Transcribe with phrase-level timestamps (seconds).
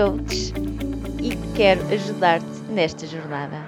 [0.00, 0.54] coach
[1.22, 3.58] e quero ajudar-te nesta jornada.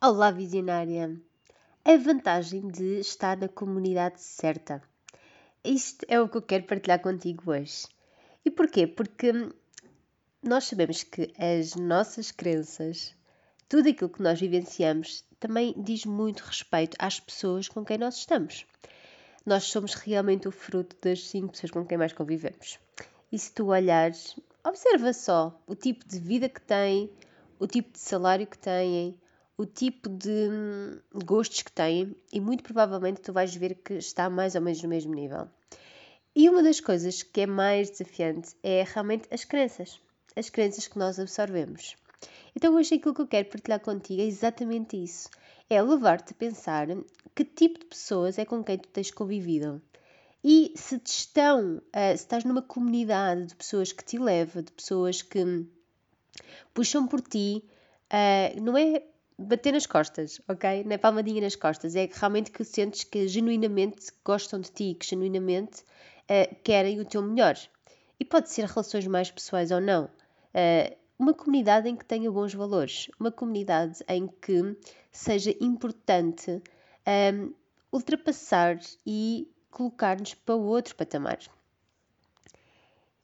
[0.00, 1.20] Olá, visionária!
[1.84, 4.80] A vantagem de estar na comunidade certa.
[5.64, 7.88] Isto é o que eu quero partilhar contigo hoje.
[8.44, 8.86] E porquê?
[8.86, 9.32] Porque
[10.40, 13.12] nós sabemos que as nossas crenças,
[13.68, 18.64] tudo aquilo que nós vivenciamos, também diz muito respeito às pessoas com quem nós estamos.
[19.46, 22.78] Nós somos realmente o fruto das cinco pessoas com quem mais convivemos.
[23.32, 27.10] E se tu olhares, observa só o tipo de vida que têm,
[27.58, 29.18] o tipo de salário que têm,
[29.56, 34.28] o tipo de hum, gostos que têm, e muito provavelmente tu vais ver que está
[34.28, 35.48] mais ou menos no mesmo nível.
[36.34, 40.00] E uma das coisas que é mais desafiante é realmente as crenças
[40.36, 41.96] as crenças que nós absorvemos.
[42.54, 45.30] Então hoje aquilo que eu quero partilhar contigo é exatamente isso.
[45.68, 46.86] É levar-te a pensar
[47.34, 49.82] que tipo de pessoas é com quem tu tens convivido.
[50.42, 55.20] E se estão, uh, se estás numa comunidade de pessoas que te leva, de pessoas
[55.22, 55.66] que
[56.72, 57.64] puxam por ti,
[58.12, 59.02] uh, não é
[59.38, 60.84] bater nas costas, ok?
[60.84, 65.06] Não é palmadinha nas costas, é realmente que sentes que genuinamente gostam de ti, que
[65.06, 67.56] genuinamente uh, querem o teu melhor.
[68.18, 70.04] E pode ser relações mais pessoais ou não.
[70.04, 74.76] Uh, uma comunidade em que tenha bons valores, uma comunidade em que
[75.10, 76.62] seja importante
[77.34, 77.52] um,
[77.92, 81.38] ultrapassar e colocar-nos para o outro patamar.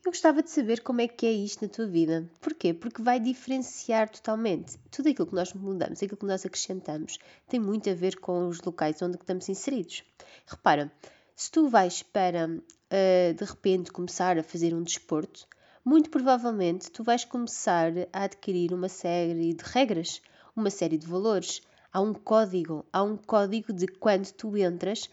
[0.04, 2.28] Eu gostava de saber como é que é isto na tua vida.
[2.40, 2.74] Porquê?
[2.74, 4.76] Porque vai diferenciar totalmente.
[4.90, 8.60] Tudo aquilo que nós mudamos, aquilo que nós acrescentamos, tem muito a ver com os
[8.60, 10.02] locais onde estamos inseridos.
[10.44, 10.90] Repara,
[11.36, 15.46] se tu vais para, uh, de repente, começar a fazer um desporto,
[15.84, 20.22] muito provavelmente tu vais começar a adquirir uma série de regras,
[20.54, 21.60] uma série de valores.
[21.92, 25.10] Há um código, há um código de quando tu entras,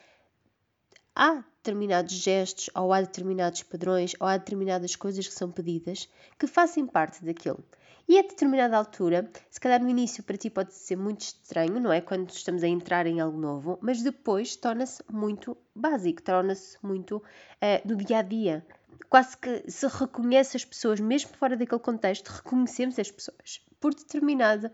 [1.14, 6.08] há determinados gestos, ou há determinados padrões, ou há determinadas coisas que são pedidas
[6.38, 7.64] que fazem parte daquilo.
[8.08, 11.92] E a determinada altura, se calhar no início para ti pode ser muito estranho, não
[11.92, 12.00] é?
[12.02, 17.88] Quando estamos a entrar em algo novo, mas depois torna-se muito básico, torna-se muito uh,
[17.88, 18.66] do dia a dia
[19.10, 24.72] quase que se reconhece as pessoas, mesmo fora daquele contexto, reconhecemos as pessoas por determinadas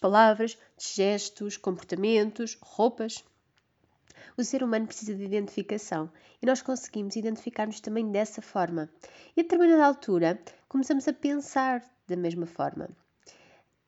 [0.00, 3.24] palavras, gestos, comportamentos, roupas.
[4.36, 8.88] O ser humano precisa de identificação e nós conseguimos identificar-nos também dessa forma.
[9.36, 12.88] E a determinada altura começamos a pensar da mesma forma.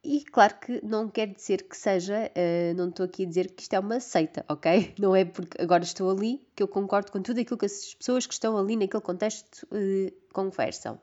[0.08, 3.62] E claro que não quer dizer que seja, uh, não estou aqui a dizer que
[3.62, 4.94] isto é uma seita, ok?
[5.00, 8.24] Não é porque agora estou ali que eu concordo com tudo aquilo que as pessoas
[8.24, 11.00] que estão ali naquele contexto uh, conversam.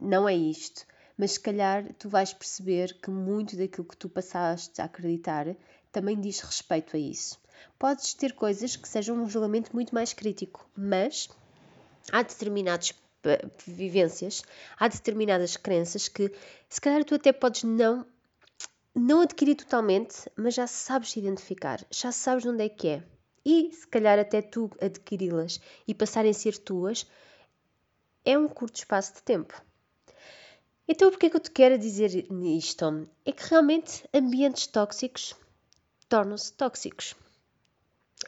[0.00, 0.86] Não é isto.
[1.18, 5.56] Mas se calhar tu vais perceber que muito daquilo que tu passaste a acreditar
[5.90, 7.40] também diz respeito a isso.
[7.76, 11.28] Podes ter coisas que sejam um julgamento muito mais crítico, mas
[12.12, 12.94] há determinadas
[13.66, 14.42] vivências,
[14.78, 16.30] há determinadas crenças que
[16.68, 18.06] se calhar tu até podes não
[19.00, 23.02] não adquiri totalmente, mas já sabes identificar, já sabes onde é que é.
[23.44, 27.06] E se calhar até tu adquiri-las e passarem a ser tuas,
[28.24, 29.62] é um curto espaço de tempo.
[30.88, 33.08] Então, que é que eu te quero dizer nisto?
[33.24, 35.34] É que realmente ambientes tóxicos
[36.08, 37.14] tornam-se tóxicos.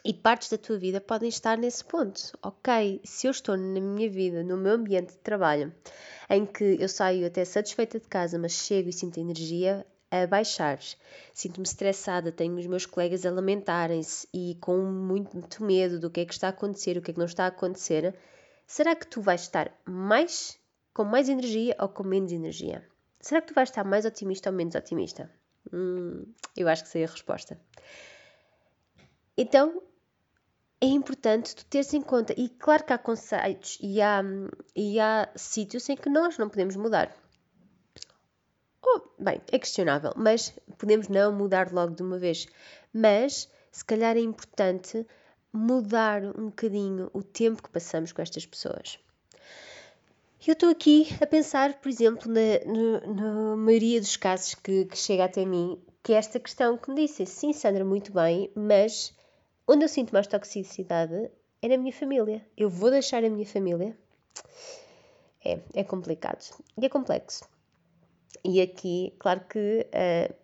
[0.05, 2.37] E partes da tua vida podem estar nesse ponto.
[2.43, 5.73] Ok, se eu estou na minha vida, no meu ambiente de trabalho,
[6.29, 10.79] em que eu saio até satisfeita de casa, mas chego e sinto energia a baixar.
[11.33, 16.25] Sinto-me estressada, tenho os meus colegas a lamentarem-se e com muito medo do que é
[16.25, 18.15] que está a acontecer, o que é que não está a acontecer.
[18.65, 20.59] Será que tu vais estar mais
[20.93, 22.85] com mais energia ou com menos energia?
[23.19, 25.29] Será que tu vais estar mais otimista ou menos otimista?
[25.71, 27.59] Hum, eu acho que sei a resposta.
[29.37, 29.81] Então,
[30.81, 34.21] é importante tu teres em conta, e claro que há conceitos e há,
[34.75, 37.13] e há sítios em que nós não podemos mudar.
[38.81, 42.47] Oh, bem, é questionável, mas podemos não mudar logo de uma vez.
[42.93, 45.05] Mas se calhar é importante
[45.51, 48.99] mudar um bocadinho o tempo que passamos com estas pessoas.
[50.45, 54.97] Eu estou aqui a pensar, por exemplo, na, na, na maioria dos casos que, que,
[54.97, 59.13] chega até mim, que é esta questão que me disse, sim, Sandra, muito bem, mas
[59.67, 61.29] onde eu sinto mais toxicidade
[61.61, 62.45] é na minha família.
[62.55, 63.97] Eu vou deixar a minha família
[65.43, 66.43] é, é complicado
[66.77, 67.43] e é complexo.
[68.43, 70.35] E aqui, claro que, uh,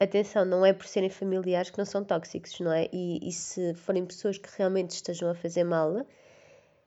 [0.00, 2.88] atenção, não é por serem familiares que não são tóxicos, não é?
[2.92, 6.06] E, e se forem pessoas que realmente estejam a fazer mal,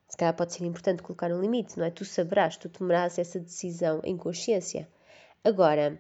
[0.08, 1.92] se calhar pode ser importante colocar um limite, não é?
[1.92, 4.88] Tu saberás, tu tomarás essa decisão em consciência.
[5.44, 6.00] Agora,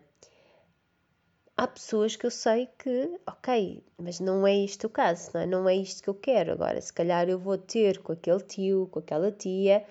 [1.57, 5.45] há pessoas que eu sei que, ok, mas não é isto o caso, não é?
[5.45, 6.53] Não é isto que eu quero.
[6.53, 9.85] Agora, se calhar eu vou ter com aquele tio, com aquela tia,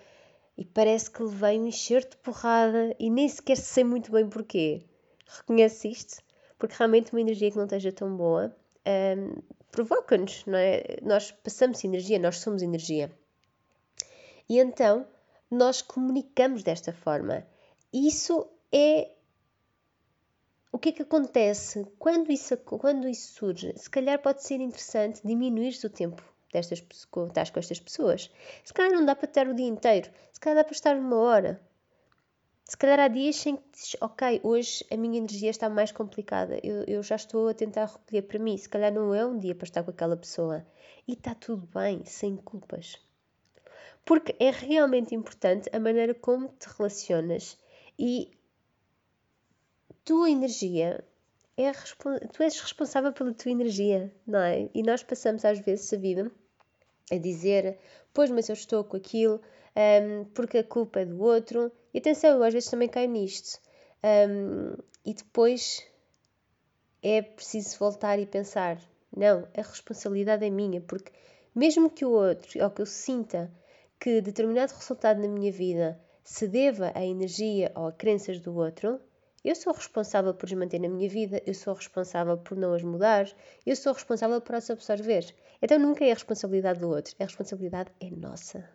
[0.56, 4.82] e parece que levei um enxerto de porrada e nem sequer sei muito bem porquê.
[5.26, 6.22] Reconhece isto?
[6.58, 8.54] Porque realmente uma energia que não esteja tão boa
[8.86, 10.98] um, provoca-nos, não é?
[11.02, 13.10] Nós passamos energia, nós somos energia.
[14.48, 15.06] E então
[15.50, 17.46] nós comunicamos desta forma.
[17.92, 19.10] Isso é
[20.72, 23.72] o que é que acontece quando isso, quando isso surge?
[23.76, 26.22] Se calhar pode ser interessante diminuir o tempo
[26.56, 28.30] destas, estás com estas pessoas.
[28.64, 31.16] Se calhar não dá para estar o dia inteiro, se calhar dá para estar uma
[31.16, 31.60] hora.
[32.64, 36.58] Se calhar há dias em que dizes, ok, hoje a minha energia está mais complicada,
[36.64, 39.54] eu, eu já estou a tentar recolher para mim, se calhar não é um dia
[39.54, 40.66] para estar com aquela pessoa.
[41.06, 42.96] E está tudo bem, sem culpas.
[44.04, 47.56] Porque é realmente importante a maneira como te relacionas
[47.96, 48.36] e
[50.04, 51.04] tua energia
[51.56, 51.72] é
[52.32, 54.68] tu és responsável pela tua energia, não é?
[54.74, 56.30] E nós passamos às vezes a vida
[57.10, 57.78] a dizer,
[58.12, 59.40] pois, mas eu estou com aquilo
[59.76, 61.70] um, porque a culpa é do outro.
[61.92, 63.60] E atenção, eu às vezes também caio nisto.
[64.02, 64.74] Um,
[65.04, 65.86] e depois
[67.02, 68.80] é preciso voltar e pensar:
[69.14, 71.12] não, a responsabilidade é minha, porque
[71.54, 73.52] mesmo que o outro, ou que eu sinta
[74.00, 79.00] que determinado resultado na minha vida se deva à energia ou a crenças do outro,
[79.46, 82.82] eu sou responsável por os manter na minha vida, eu sou responsável por não as
[82.82, 83.30] mudar,
[83.64, 85.32] eu sou responsável por as absorver.
[85.62, 88.68] Então nunca é a responsabilidade do outro, a responsabilidade é nossa.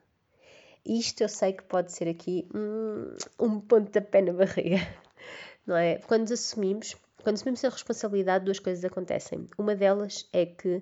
[0.86, 4.78] Isto eu sei que pode ser aqui hum, um pontapé na barriga,
[5.68, 5.98] não é?
[6.08, 9.48] Quando assumimos, quando assumimos a responsabilidade, duas coisas acontecem.
[9.58, 10.82] Uma delas é que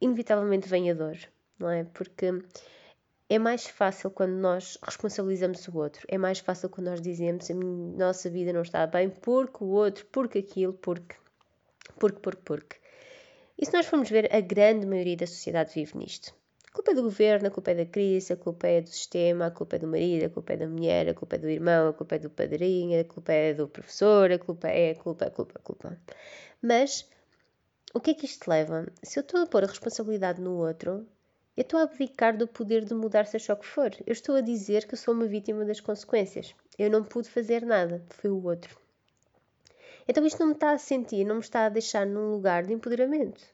[0.00, 1.16] inevitavelmente vem a dor,
[1.60, 1.84] não é?
[1.84, 2.42] Porque
[3.30, 6.06] é mais fácil quando nós responsabilizamos o outro.
[6.08, 10.06] É mais fácil quando nós dizemos a nossa vida não está bem porque o outro,
[10.06, 11.14] porque aquilo, porque,
[11.98, 12.76] porque, porque, porque.
[13.58, 16.34] E se nós formos ver, a grande maioria da sociedade vive nisto.
[16.68, 19.46] A culpa é do governo, a culpa é da crise, a culpa é do sistema,
[19.46, 21.88] a culpa é do marido, a culpa é da mulher, a culpa é do irmão,
[21.88, 25.26] a culpa é do padrinho, a culpa é do professor, a culpa é a culpa,
[25.26, 25.98] a culpa, a culpa.
[26.62, 27.08] Mas
[27.92, 28.86] o que é que isto leva?
[29.02, 31.06] Se eu estou a pôr a responsabilidade no outro,
[31.58, 33.90] eu estou a abdicar do poder de mudar seja o que for.
[34.06, 36.54] Eu estou a dizer que sou uma vítima das consequências.
[36.78, 38.78] Eu não pude fazer nada, foi o outro.
[40.06, 42.72] Então isto não me está a sentir, não me está a deixar num lugar de
[42.72, 43.44] empoderamento.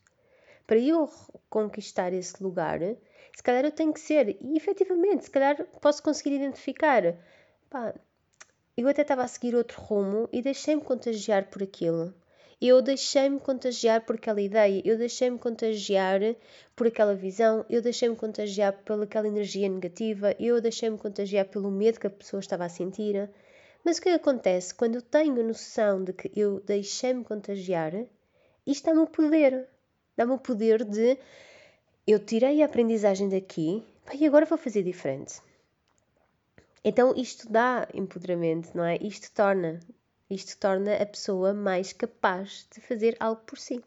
[0.67, 1.11] Para eu
[1.49, 2.79] conquistar esse lugar,
[3.35, 7.17] se calhar eu tenho que ser, e efetivamente, se calhar posso conseguir identificar.
[7.71, 7.95] Pá,
[8.77, 12.12] eu até estava a seguir outro rumo e deixei-me contagiar por aquilo.
[12.66, 16.19] Eu deixei-me contagiar por aquela ideia, eu deixei-me contagiar
[16.75, 22.06] por aquela visão, eu deixei-me contagiar pelaquela energia negativa, eu deixei-me contagiar pelo medo que
[22.06, 23.28] a pessoa estava a sentir.
[23.84, 27.93] Mas o que acontece quando eu tenho noção de que eu deixei-me contagiar?
[28.67, 29.69] Isto dá-me o poder.
[30.17, 31.19] Dá-me o poder de
[32.06, 33.84] eu tirei a aprendizagem daqui
[34.19, 35.34] e agora vou fazer diferente.
[36.82, 38.96] Então isto dá empoderamento, não é?
[39.03, 39.81] Isto torna
[40.31, 43.82] isto torna a pessoa mais capaz de fazer algo por si.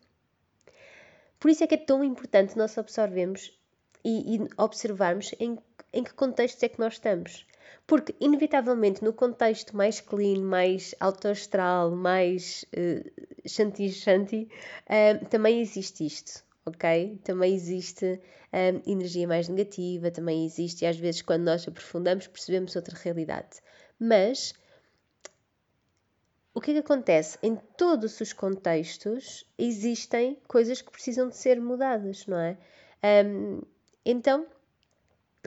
[1.39, 3.58] Por isso é que é tão importante nós absorvermos
[4.03, 5.58] e, e observarmos em,
[5.94, 7.46] em que contexto é que nós estamos.
[7.86, 14.50] Porque, inevitavelmente, no contexto mais clean, mais alto astral, mais uh, shanti-shanti,
[14.86, 17.20] uh, também existe isto, ok?
[17.24, 22.75] Também existe uh, energia mais negativa, também existe, e às vezes, quando nós aprofundamos, percebemos
[22.75, 23.62] outra realidade.
[24.00, 24.53] Mas
[26.58, 27.38] o que é que acontece?
[27.44, 32.58] Em todos os contextos existem coisas que precisam de ser mudadas, não é?
[33.24, 33.62] Um,
[34.04, 34.48] então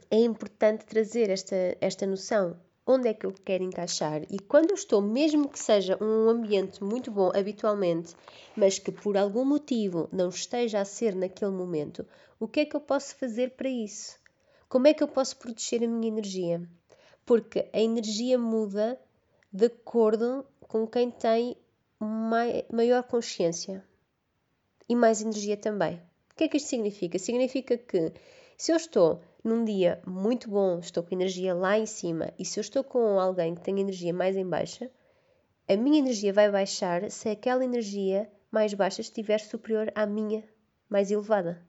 [0.09, 2.57] é importante trazer esta, esta noção.
[2.87, 4.23] Onde é que eu quero encaixar?
[4.31, 8.15] E quando eu estou, mesmo que seja um ambiente muito bom habitualmente,
[8.55, 12.07] mas que por algum motivo não esteja a ser naquele momento,
[12.39, 14.17] o que é que eu posso fazer para isso?
[14.69, 16.63] Como é que eu posso proteger a minha energia?
[17.27, 18.97] Porque a energia muda
[19.53, 21.57] de acordo com quem tem
[22.71, 23.85] maior consciência
[24.89, 25.97] e mais energia também.
[26.31, 27.19] O que é que isto significa?
[27.19, 28.13] Significa que
[28.57, 32.61] se eu estou num dia muito bom, estou com energia lá em cima, e se
[32.61, 34.89] eu estou com alguém que tem energia mais em baixa,
[35.69, 40.45] a minha energia vai baixar se aquela energia mais baixa estiver superior à minha
[40.89, 41.61] mais elevada.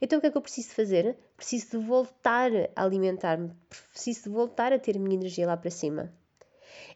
[0.00, 1.18] Então o que é que eu preciso fazer?
[1.36, 3.52] Preciso de voltar a alimentar-me,
[3.90, 6.10] preciso de voltar a ter a minha energia lá para cima.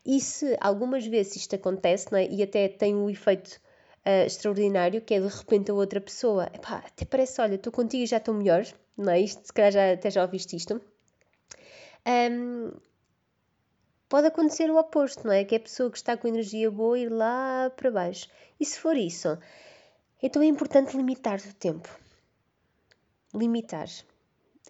[0.05, 2.27] E se algumas vezes isto acontece, é?
[2.29, 3.61] e até tem um efeito
[4.07, 8.03] uh, extraordinário, que é de repente a outra pessoa, epá, até parece, olha, estou contigo
[8.03, 8.65] e já estou melhor,
[8.97, 9.21] não é?
[9.21, 10.81] Isto, se calhar já, até já ouviste isto.
[12.07, 12.73] Um,
[14.09, 15.45] pode acontecer o oposto, não é?
[15.45, 18.29] Que é a pessoa que está com energia boa ir lá para baixo.
[18.59, 19.39] E se for isso,
[20.23, 21.89] então é importante limitar o tempo.
[23.35, 23.89] Limitar.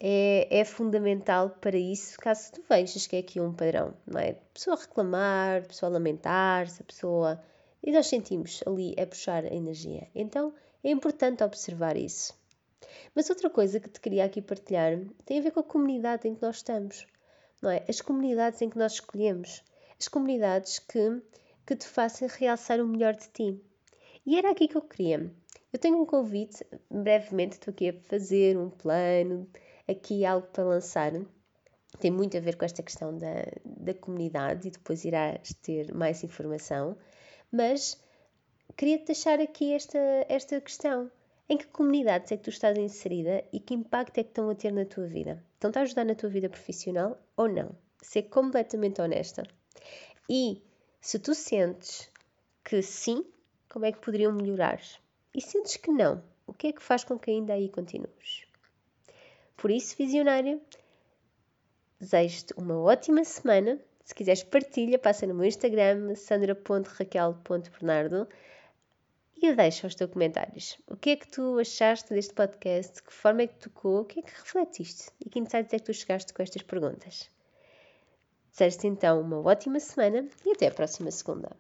[0.05, 4.31] É, é fundamental para isso, caso tu vejas que é aqui um padrão, não é?
[4.31, 7.41] A pessoa reclamar, a pessoa lamentar-se, a pessoa
[7.81, 10.09] e nós sentimos ali a puxar a energia.
[10.13, 12.35] Então é importante observar isso.
[13.15, 16.35] Mas outra coisa que te queria aqui partilhar tem a ver com a comunidade em
[16.35, 17.07] que nós estamos,
[17.63, 17.85] não é?
[17.89, 19.63] As comunidades em que nós escolhemos,
[20.01, 21.23] as comunidades que,
[21.65, 23.63] que te façam realçar o melhor de ti.
[24.27, 25.33] E era aqui que eu queria.
[25.73, 29.49] Eu tenho um convite, brevemente estou aqui a fazer um plano,
[29.93, 31.13] aqui algo para lançar.
[32.01, 36.25] Tem muito a ver com esta questão da, da comunidade e depois irás ter mais
[36.25, 36.97] informação
[37.53, 38.03] mas
[38.77, 41.11] queria-te deixar aqui esta, esta questão.
[41.49, 44.55] Em que comunidades é que tu estás inserida e que impacto é que estão a
[44.55, 45.45] ter na tua vida?
[45.53, 47.77] Estão-te a ajudar na tua vida profissional ou não?
[48.01, 49.43] Ser completamente honesta.
[50.31, 50.63] E
[50.99, 52.11] se tu sentes
[52.65, 53.27] que sim,
[53.69, 54.81] como é que poderiam melhorar?
[55.35, 58.47] E sentes que não, o que é que faz com que ainda aí continues?
[59.63, 60.61] Por isso, visionária,
[62.01, 68.27] desejo-te uma ótima semana se quiseres, partilha, passa no meu Instagram, sandra.raquel.bernardo
[69.41, 70.77] e deixa os teus comentários.
[70.89, 72.97] O que é que tu achaste deste podcast?
[72.97, 74.01] De que forma é que tocou?
[74.01, 75.13] O que é que refletiste?
[75.25, 77.31] E que insights é que tu chegaste com estas perguntas?
[78.51, 81.57] Desejo-te então uma ótima semana e até a próxima segunda.